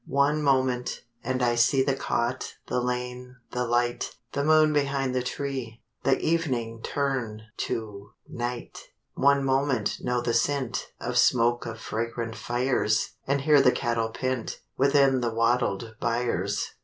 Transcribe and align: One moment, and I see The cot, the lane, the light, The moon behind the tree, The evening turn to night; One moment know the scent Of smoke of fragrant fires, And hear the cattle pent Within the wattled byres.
One 0.07 0.41
moment, 0.41 1.03
and 1.23 1.43
I 1.43 1.53
see 1.53 1.83
The 1.83 1.93
cot, 1.93 2.55
the 2.65 2.81
lane, 2.81 3.35
the 3.51 3.65
light, 3.67 4.15
The 4.31 4.43
moon 4.43 4.73
behind 4.73 5.13
the 5.13 5.21
tree, 5.21 5.83
The 6.01 6.17
evening 6.17 6.81
turn 6.81 7.43
to 7.57 8.09
night; 8.27 8.79
One 9.13 9.43
moment 9.45 9.99
know 10.03 10.19
the 10.19 10.33
scent 10.33 10.87
Of 10.99 11.19
smoke 11.19 11.67
of 11.67 11.79
fragrant 11.79 12.35
fires, 12.35 13.11
And 13.27 13.41
hear 13.41 13.61
the 13.61 13.71
cattle 13.71 14.09
pent 14.09 14.61
Within 14.75 15.21
the 15.21 15.29
wattled 15.31 15.95
byres. 15.99 16.71